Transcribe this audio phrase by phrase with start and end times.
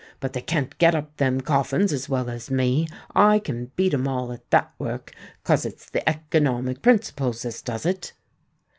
[0.19, 4.07] But they can't get up them coffins as well as me: I can beat 'em
[4.07, 8.13] all at that work—'cause its the economic principles as does it."